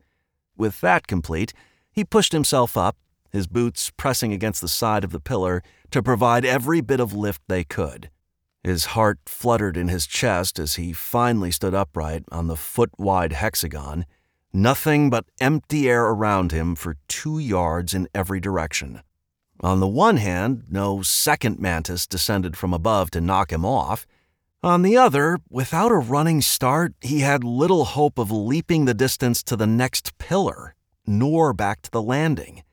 [0.57, 1.55] With that complete,
[1.93, 2.97] he pushed himself up,
[3.31, 7.43] his boots pressing against the side of the pillar to provide every bit of lift
[7.49, 8.11] they could.
[8.63, 13.33] His heart fluttered in his chest as he finally stood upright on the foot wide
[13.33, 14.05] hexagon
[14.53, 19.01] Nothing but empty air around him for two yards in every direction.
[19.61, 24.07] On the one hand, no second mantis descended from above to knock him off.
[24.61, 29.45] On the other, without a running start, he had little hope of leaping the distance
[29.45, 30.75] to the next pillar,
[31.07, 32.65] nor back to the landing.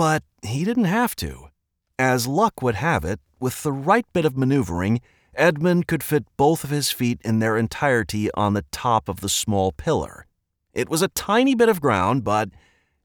[0.00, 1.50] But he didn't have to.
[1.98, 5.02] As luck would have it, with the right bit of maneuvering,
[5.34, 9.28] Edmund could fit both of his feet in their entirety on the top of the
[9.28, 10.24] small pillar.
[10.72, 12.48] It was a tiny bit of ground, but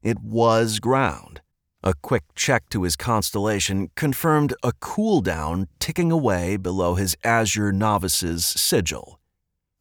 [0.04, 1.42] it was ground.
[1.84, 8.46] A quick check to his constellation confirmed a cooldown ticking away below his Azure Novice's
[8.46, 9.20] sigil.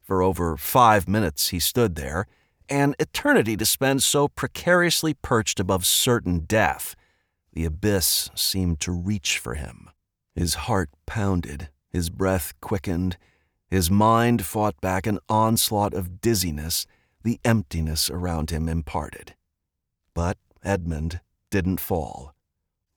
[0.01, 2.27] For over five minutes he stood there,
[2.67, 6.93] an eternity to spend so precariously perched above certain death.
[7.55, 9.89] The abyss seemed to reach for him.
[10.35, 13.17] His heart pounded, his breath quickened,
[13.69, 16.85] his mind fought back an onslaught of dizziness
[17.23, 19.35] the emptiness around him imparted.
[20.13, 22.35] But Edmund didn't fall.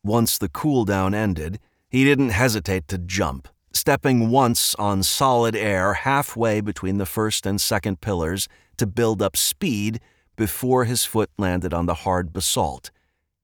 [0.04, 5.94] Once the cool down ended, he didn't hesitate to jump, stepping once on solid air
[5.94, 10.00] halfway between the first and second pillars to build up speed
[10.36, 12.90] before his foot landed on the hard basalt.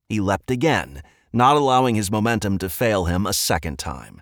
[0.07, 1.01] He leapt again,
[1.33, 4.21] not allowing his momentum to fail him a second time.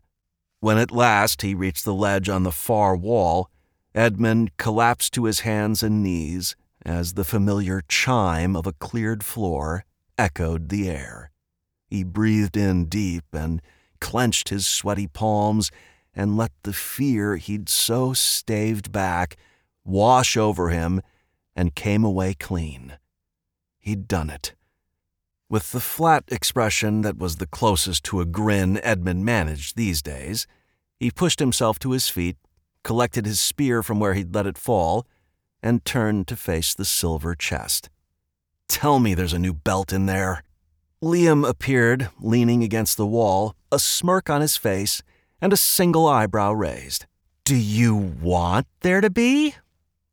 [0.59, 3.49] When at last he reached the ledge on the far wall,
[3.93, 9.85] Edmund collapsed to his hands and knees as the familiar chime of a cleared floor
[10.17, 11.31] echoed the air.
[11.85, 13.61] He breathed in deep and
[13.99, 15.69] clenched his sweaty palms
[16.15, 19.37] and let the fear he'd so staved back
[19.83, 21.01] wash over him
[21.55, 22.97] and came away clean.
[23.79, 24.55] He'd done it.
[25.53, 30.47] With the flat expression that was the closest to a grin Edmund managed these days,
[30.99, 32.37] he pushed himself to his feet
[32.83, 35.05] collected his spear from where he'd let it fall,
[35.61, 37.91] and turned to face the silver chest.
[38.67, 40.41] Tell me there's a new belt in there.
[41.03, 45.03] Liam appeared, leaning against the wall, a smirk on his face,
[45.39, 47.05] and a single eyebrow raised.
[47.45, 49.53] Do you want there to be?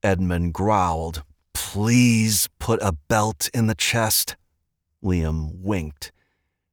[0.03, 1.23] Edmund growled,
[1.55, 4.37] please put a belt in the chest?
[5.03, 6.13] Liam winked.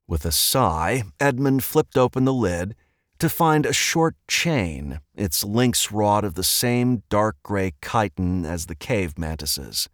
[0.08, 2.76] With a sigh, Edmund flipped open the lid
[3.20, 8.68] to find a short chain, its links wrought of the same dark gray chitin as
[8.68, 9.90] the cave mantises.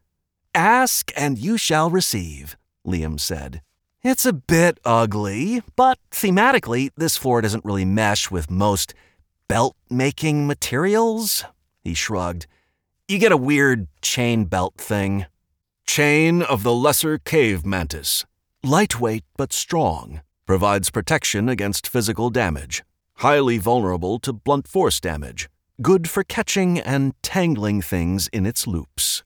[0.54, 3.62] Ask and you shall receive, Liam said.
[4.04, 8.94] It's a bit ugly, but thematically, this floor doesn't really mesh with most
[9.48, 11.46] belt making materials.
[11.84, 12.46] He shrugged.
[13.08, 15.26] You get a weird chain belt thing.
[15.86, 18.26] Chain of the Lesser Cave Mantis.
[18.64, 20.22] Lightweight but strong.
[20.48, 22.84] Provides protection against physical damage.
[23.18, 25.50] Highly vulnerable to blunt force damage.
[25.82, 29.24] Good for catching and tangling things in its loops.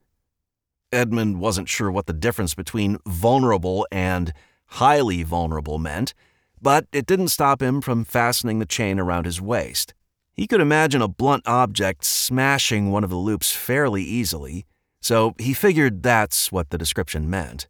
[0.92, 4.34] Edmund wasn't sure what the difference between vulnerable and
[4.66, 6.14] highly vulnerable meant,
[6.62, 9.94] but it didn't stop him from fastening the chain around his waist.
[10.34, 14.66] He could imagine a blunt object smashing one of the loops fairly easily,
[15.02, 17.68] so he figured that's what the description meant.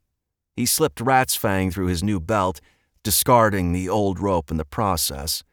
[0.56, 2.60] He slipped Rat's Fang through his new belt,
[3.04, 5.44] discarding the old rope in the process.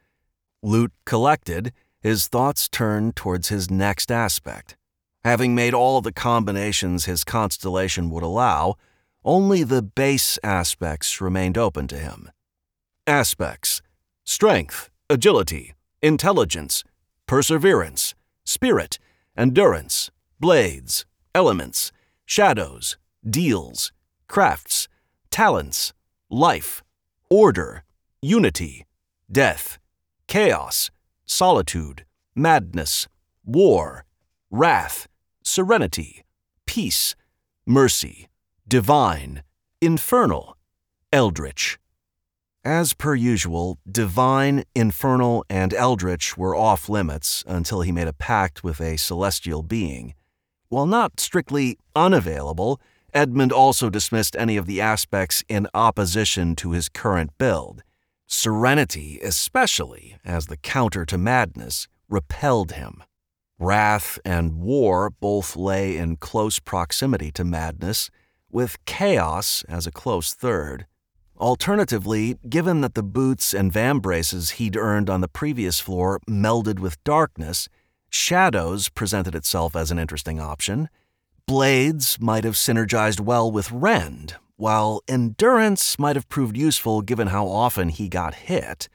[0.63, 1.71] Loot collected,
[2.01, 4.75] his thoughts turned towards his next aspect.
[5.23, 8.75] Having made all the combinations his constellation would allow,
[9.23, 12.29] only the base aspects remained open to him.
[13.07, 13.81] Aspects
[14.23, 16.83] strength, agility, intelligence,
[17.27, 18.13] perseverance,
[18.43, 18.99] spirit,
[19.35, 21.05] endurance, blades,
[21.35, 21.91] elements,
[22.25, 22.97] shadows,
[23.29, 23.91] deals,
[24.27, 24.87] crafts,
[25.29, 25.93] talents,
[26.29, 26.81] life,
[27.29, 27.83] order,
[28.21, 28.85] unity,
[29.29, 29.77] death,
[30.27, 30.89] chaos,
[31.25, 32.05] solitude,
[32.35, 33.07] madness,
[33.43, 34.05] war,
[34.49, 35.07] wrath,
[35.43, 36.23] serenity,
[36.65, 37.15] peace,
[37.65, 38.27] mercy,
[38.67, 39.43] divine,
[39.81, 40.57] infernal,
[41.11, 41.77] eldritch.
[42.63, 48.63] As per usual, divine, infernal, and eldritch were off limits until he made a pact
[48.63, 50.15] with a celestial being.
[50.69, 52.81] While not strictly unavailable,
[53.13, 57.83] Edmund also dismissed any of the aspects in opposition to his current build.
[58.27, 63.03] Serenity, especially as the counter to madness, repelled him.
[63.57, 68.09] Wrath and war both lay in close proximity to madness,
[68.51, 70.85] with chaos as a close third.
[71.37, 77.01] Alternatively, given that the boots and vambraces he'd earned on the previous floor melded with
[77.03, 77.69] darkness,
[78.15, 80.89] shadows presented itself as an interesting option.
[81.45, 87.47] Blades might have synergized well with Rend, while endurance might have proved useful given how
[87.47, 88.89] often he got hit.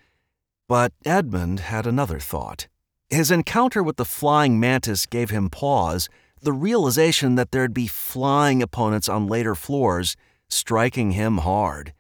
[0.68, 2.66] But Edmund had another thought.
[3.10, 6.08] His encounter with the flying mantis gave him pause,
[6.40, 10.16] the realization that there'd be flying opponents on later floors,
[10.48, 11.92] striking him hard.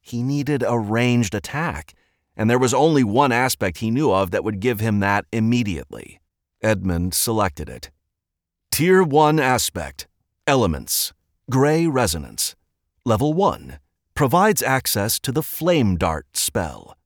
[0.00, 1.94] He needed a ranged attack,
[2.36, 6.20] and there was only one aspect he knew of that would give him that immediately.
[6.62, 7.90] Edmund selected it.
[8.72, 10.08] Tier 1 aspect
[10.46, 11.12] Elements
[11.48, 12.56] Gray Resonance.
[13.04, 13.78] Level 1
[14.14, 16.96] provides access to the Flame Dart spell.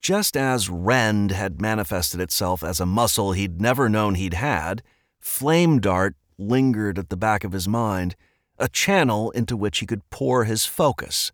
[0.00, 4.82] Just as Rend had manifested itself as a muscle he'd never known he'd had,
[5.20, 8.16] Flame Dart lingered at the back of his mind,
[8.58, 11.30] a channel into which he could pour his focus.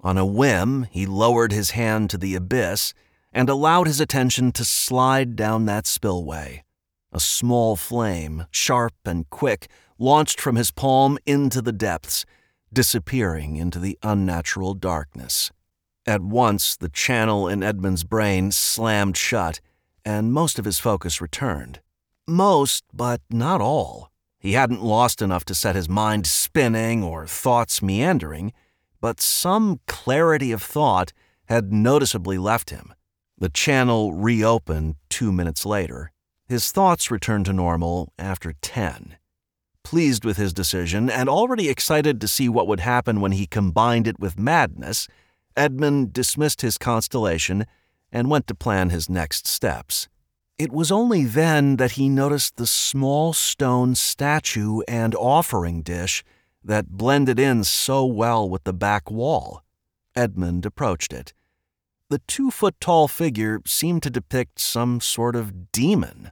[0.00, 2.94] On a whim, he lowered his hand to the abyss
[3.32, 6.62] and allowed his attention to slide down that spillway.
[7.12, 12.24] A small flame, sharp and quick, launched from his palm into the depths,
[12.72, 15.50] disappearing into the unnatural darkness.
[16.06, 19.60] At once, the channel in Edmund's brain slammed shut,
[20.04, 21.80] and most of his focus returned.
[22.26, 24.10] Most, but not all.
[24.38, 28.52] He hadn't lost enough to set his mind spinning or thoughts meandering,
[29.00, 31.12] but some clarity of thought
[31.44, 32.94] had noticeably left him.
[33.38, 36.10] The channel reopened two minutes later.
[36.48, 39.16] His thoughts returned to normal after ten.
[39.84, 44.06] Pleased with his decision and already excited to see what would happen when he combined
[44.06, 45.08] it with madness,
[45.56, 47.66] Edmund dismissed his constellation
[48.10, 50.08] and went to plan his next steps.
[50.58, 56.22] It was only then that he noticed the small stone statue and offering dish
[56.62, 59.64] that blended in so well with the back wall.
[60.14, 61.32] Edmund approached it.
[62.12, 66.30] The two foot tall figure seemed to depict some sort of demon.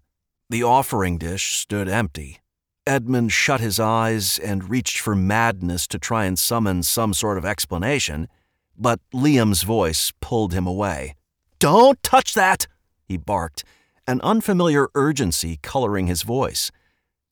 [0.51, 2.43] The offering dish stood empty.
[2.87, 7.47] Edmund shut his eyes and reached for madness to try and summon some sort of
[7.47, 8.29] explanation
[8.77, 11.15] but Liam's voice pulled him away.
[11.59, 12.67] Don't touch that!
[13.07, 13.65] he barked,
[14.07, 16.71] an unfamiliar urgency coloring his voice.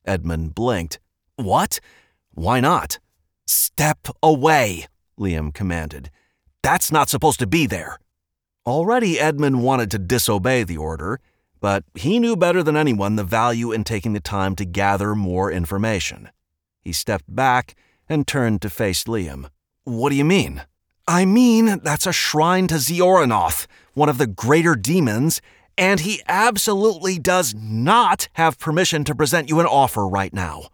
[0.07, 1.01] Edmund blinked.
[1.37, 1.81] What?
[2.33, 2.99] Why not?
[3.47, 4.87] Step away,
[5.21, 6.09] Liam commanded.
[6.63, 7.99] That's not supposed to be there.
[8.69, 11.21] Already, Edmund wanted to disobey the order,
[11.59, 15.51] but he knew better than anyone the value in taking the time to gather more
[15.51, 16.29] information.
[16.83, 17.75] He stepped back
[18.11, 19.49] and turned to face Liam.
[19.85, 20.65] What do you mean?
[21.07, 25.41] I mean, that's a shrine to Zioranoth, one of the greater demons,
[25.79, 30.69] and he absolutely does not have permission to present you an offer right now.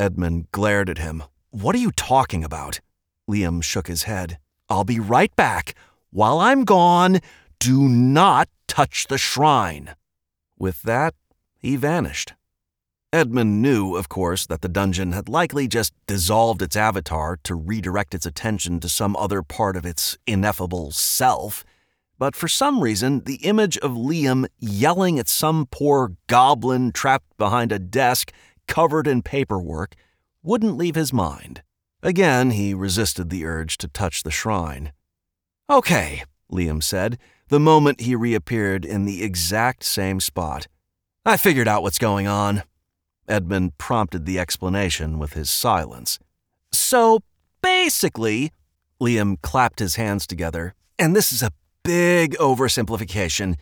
[0.00, 1.22] Edmund glared at him.
[1.50, 2.80] What are you talking about?
[3.28, 4.38] Liam shook his head.
[4.70, 5.74] I'll be right back.
[6.14, 7.18] While I'm gone,
[7.58, 9.96] do not touch the shrine.
[10.56, 11.12] With that,
[11.58, 12.34] he vanished.
[13.12, 18.14] Edmund knew, of course, that the dungeon had likely just dissolved its avatar to redirect
[18.14, 21.64] its attention to some other part of its ineffable self.
[22.16, 27.72] But for some reason, the image of Liam yelling at some poor goblin trapped behind
[27.72, 28.30] a desk
[28.68, 29.96] covered in paperwork
[30.44, 31.64] wouldn't leave his mind.
[32.04, 34.92] Again, he resisted the urge to touch the shrine.
[35.70, 40.66] Okay, Liam said, the moment he reappeared in the exact same spot.
[41.24, 42.64] I figured out what's going on.
[43.26, 46.18] Edmund prompted the explanation with his silence.
[46.70, 47.20] So,
[47.62, 48.52] basically,
[49.00, 51.52] Liam clapped his hands together, and this is a
[51.82, 53.56] big oversimplification.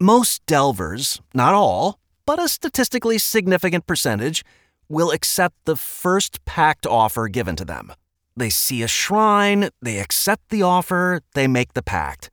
[0.00, 4.44] Most delvers, not all, but a statistically significant percentage,
[4.88, 7.92] will accept the first pact offer given to them.
[8.36, 12.30] They see a shrine, they accept the offer, they make the pact.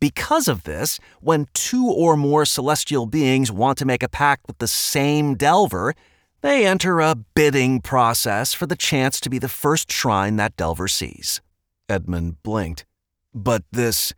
[0.00, 4.58] Because of this, when two or more celestial beings want to make a pact with
[4.58, 5.94] the same delver,
[6.42, 10.88] they enter a bidding process for the chance to be the first shrine that delver
[10.88, 11.40] sees.
[11.88, 12.84] Edmund blinked.
[13.32, 14.12] But this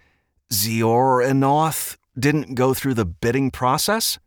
[0.53, 4.19] Zioranoth didn't go through the bidding process?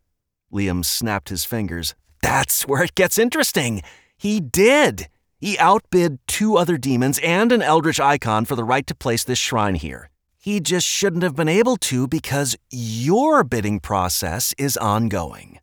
[0.52, 1.94] Liam snapped his fingers.
[2.22, 3.82] That's where it gets interesting.
[4.16, 5.08] He did.
[5.40, 9.38] He outbid two other demons and an eldritch icon for the right to place this
[9.38, 10.10] shrine here.
[10.36, 15.58] He just shouldn't have been able to because your bidding process is ongoing.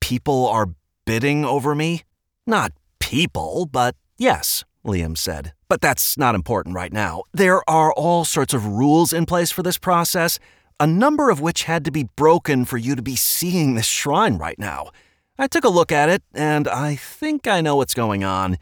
[0.00, 0.70] People are
[1.04, 2.02] bidding over me?
[2.46, 5.52] Not people, but yes, Liam said.
[5.68, 7.22] But that's not important right now.
[7.32, 10.40] There are all sorts of rules in place for this process,
[10.80, 14.36] a number of which had to be broken for you to be seeing this shrine
[14.36, 14.90] right now.
[15.38, 18.58] I took a look at it, and I think I know what's going on.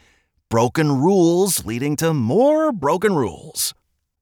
[0.51, 3.73] Broken rules leading to more broken rules.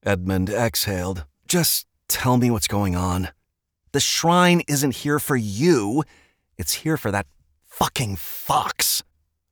[0.05, 1.25] Edmund exhaled.
[1.47, 3.29] Just tell me what's going on.
[3.93, 6.03] The shrine isn't here for you,
[6.55, 7.25] it's here for that
[7.65, 9.01] fucking fox.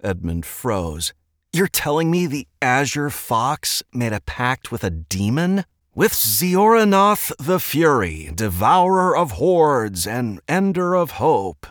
[0.03, 1.13] Edmund froze.
[1.51, 5.65] You're telling me the Azure Fox made a pact with a demon?
[5.95, 11.65] With Zioranoth the Fury, devourer of hordes and ender of hope.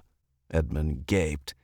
[0.50, 1.54] Edmund gaped.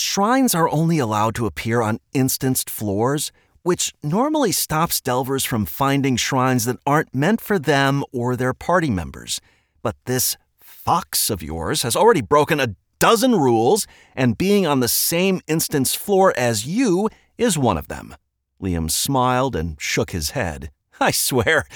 [0.00, 3.30] Shrines are only allowed to appear on instanced floors,
[3.62, 8.90] which normally stops delvers from finding shrines that aren't meant for them or their party
[8.90, 9.40] members.
[9.82, 13.86] But this fox of yours has already broken a dozen rules,
[14.16, 18.14] and being on the same instance floor as you is one of them.
[18.62, 20.70] Liam smiled and shook his head.
[21.00, 21.66] I swear,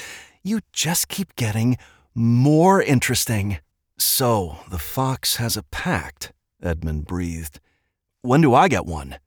[0.43, 1.77] you just keep getting
[2.15, 3.59] more interesting.
[3.99, 6.33] So, the fox has a pact.
[6.63, 7.61] Edmund breathed.
[8.25, 9.19] When do I get one?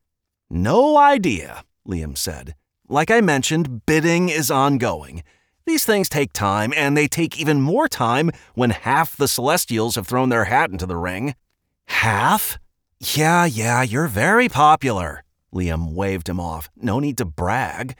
[0.49, 2.55] No idea, Liam said.
[2.89, 5.21] Like I mentioned, bidding is ongoing.
[5.67, 10.07] These things take time, and they take even more time when half the Celestials have
[10.07, 11.35] thrown their hat into the ring.
[11.85, 12.57] Half?
[12.99, 15.23] Yeah, yeah, you're very popular.
[15.53, 16.67] Liam waved him off.
[16.75, 17.95] No need to brag.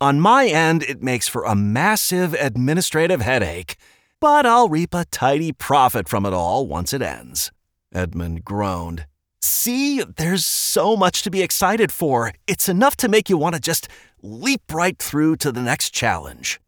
[0.00, 3.76] On my end, it makes for a massive administrative headache,
[4.18, 7.52] but I'll reap a tidy profit from it all once it ends.
[7.94, 9.06] Edmund groaned.
[9.42, 12.32] See, there's so much to be excited for.
[12.46, 13.88] It's enough to make you want to just
[14.22, 16.60] leap right through to the next challenge.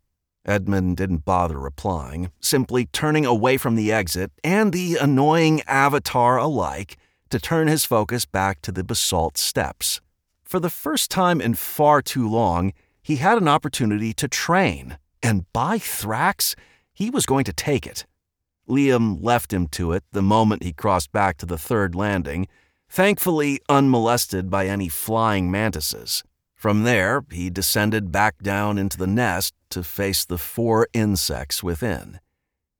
[0.44, 6.96] Edmund didn't bother replying, simply turning away from the exit and the annoying avatar alike
[7.30, 10.00] to turn his focus back to the basalt steps.
[10.42, 15.50] For the first time in far too long, he had an opportunity to train, and
[15.52, 16.54] by Thrax,
[16.92, 18.04] he was going to take it.
[18.68, 22.46] Liam left him to it the moment he crossed back to the third landing,
[22.88, 26.22] thankfully unmolested by any flying mantises.
[26.54, 32.20] From there, he descended back down into the nest to face the four insects within.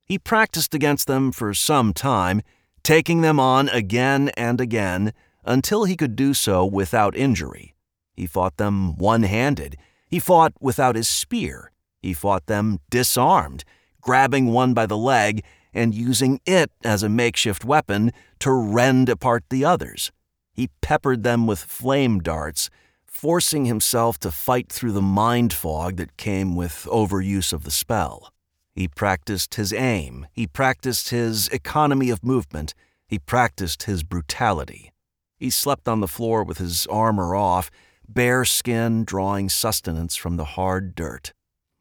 [0.04, 2.42] He practiced against them for some time,
[2.82, 5.12] taking them on again and again
[5.44, 7.74] until he could do so without injury.
[8.14, 9.76] He fought them one handed.
[10.06, 11.72] He fought without his spear.
[12.00, 13.64] He fought them disarmed,
[14.00, 15.42] grabbing one by the leg
[15.72, 20.12] and using it as a makeshift weapon to rend apart the others.
[20.52, 22.68] He peppered them with flame darts,
[23.06, 28.32] forcing himself to fight through the mind fog that came with overuse of the spell.
[28.74, 32.74] He practiced his aim, he practiced his economy of movement,
[33.06, 34.92] he practiced his brutality.
[35.36, 37.70] He slept on the floor with his armor off,
[38.08, 41.32] bare skin drawing sustenance from the hard dirt.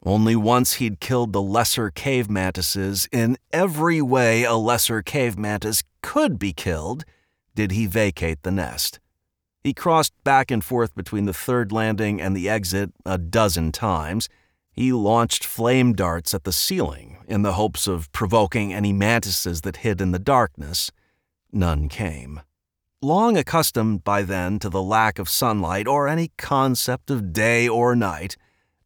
[0.04, 5.84] Only once he'd killed the lesser cave mantises in every way a lesser cave mantis
[6.02, 7.04] could be killed
[7.54, 8.98] did he vacate the nest.
[9.62, 14.28] He crossed back and forth between the third landing and the exit a dozen times.
[14.72, 19.78] He launched flame darts at the ceiling in the hopes of provoking any mantises that
[19.78, 20.90] hid in the darkness.
[21.52, 22.40] None came.
[23.00, 27.94] Long accustomed by then to the lack of sunlight or any concept of day or
[27.94, 28.36] night,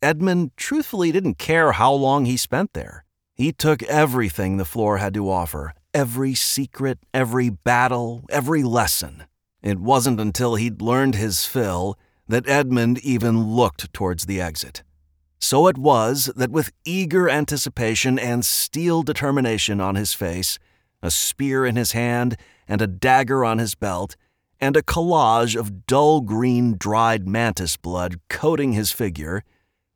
[0.03, 3.05] Edmund truthfully didn't care how long he spent there.
[3.35, 9.25] He took everything the floor had to offer every secret, every battle, every lesson.
[9.63, 14.83] It wasn't until he'd learned his fill that Edmund even looked towards the exit.
[15.39, 20.59] So it was that with eager anticipation and steel determination on his face,
[21.03, 22.37] a spear in his hand
[22.69, 24.17] and a dagger on his belt,
[24.61, 29.43] and a collage of dull green dried mantis blood coating his figure,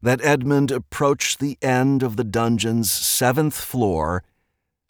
[0.02, 4.24] that Edmund approached the end of the dungeon's seventh floor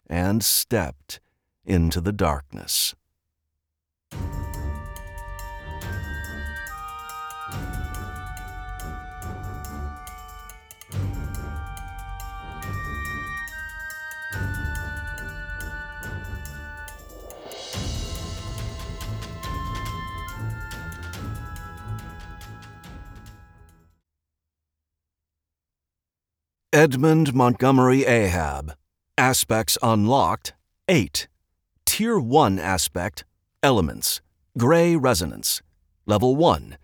[0.07, 1.19] and stepped
[1.65, 2.95] into the darkness.
[26.73, 28.77] Edmund Montgomery Ahab.
[29.17, 30.53] Aspects unlocked
[30.87, 31.27] 8.
[31.85, 33.25] Tier 1 aspect
[33.61, 34.21] Elements.
[34.57, 35.61] Gray Resonance.
[36.05, 36.77] Level 1.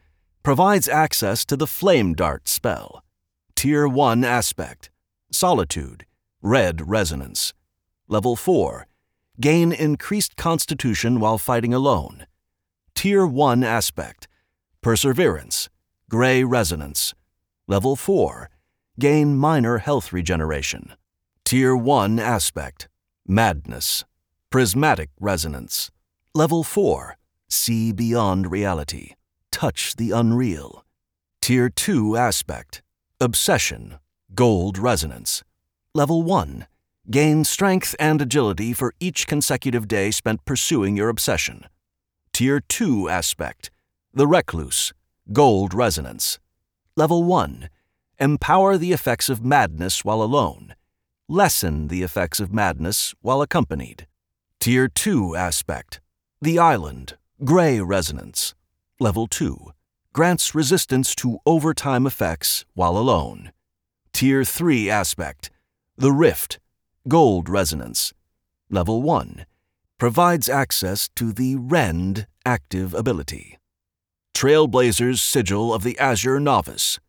[0.43, 3.01] Provides access to the Flame Dart spell.
[3.55, 4.89] Tier 1 aspect
[5.31, 6.05] Solitude.
[6.41, 7.53] Red Resonance.
[8.09, 8.87] Level 4.
[9.39, 12.27] Gain increased constitution while fighting alone.
[12.93, 14.27] Tier 1 aspect
[14.81, 15.69] Perseverance.
[16.09, 17.13] Gray Resonance.
[17.69, 18.49] Level 4
[18.99, 20.93] gain minor health regeneration.
[21.45, 22.87] Tier 1 aspect
[23.27, 24.03] Madness.
[24.49, 25.91] Prismatic resonance.
[26.33, 27.17] Level 4
[27.47, 29.11] See beyond reality.
[29.51, 30.83] Touch the unreal.
[31.41, 32.81] Tier 2 aspect
[33.21, 33.99] Obsession.
[34.33, 35.43] Gold resonance.
[35.93, 36.65] Level 1
[37.11, 41.65] Gain strength and agility for each consecutive day spent pursuing your obsession.
[42.33, 43.69] Tier 2 aspect
[44.13, 44.93] The Recluse.
[45.31, 46.39] Gold resonance.
[46.95, 47.69] Level 1
[48.19, 50.73] Empower the effects of madness while alone.
[51.29, 54.07] Lessen the effects of madness while accompanied.
[54.59, 56.01] Tier 2 aspect.
[56.41, 57.15] The Island.
[57.43, 58.55] Gray Resonance.
[58.99, 59.71] Level 2.
[60.13, 63.51] Grants resistance to overtime effects while alone.
[64.13, 65.51] Tier 3 aspect.
[65.95, 66.59] The Rift.
[67.07, 68.15] Gold Resonance.
[68.71, 69.45] Level 1.
[69.99, 73.59] Provides access to the Rend active ability.
[74.33, 76.99] Trailblazer's Sigil of the Azure Novice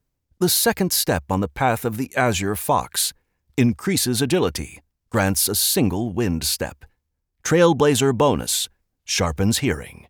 [0.40, 3.12] the second step on the path of the Azure Fox,
[3.56, 4.80] increases agility,
[5.10, 6.84] grants a single wind step.
[7.42, 8.68] Trailblazer bonus,
[9.04, 10.06] sharpens hearing.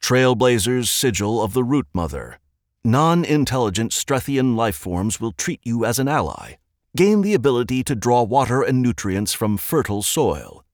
[0.00, 2.38] Trailblazer's sigil of the Root Mother.
[2.84, 6.54] Non intelligent Strethian life forms will treat you as an ally.
[6.96, 10.64] Gain the ability to draw water and nutrients from fertile soil.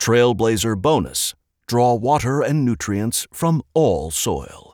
[0.00, 1.34] Trailblazer bonus,
[1.66, 4.67] draw water and nutrients from all soil.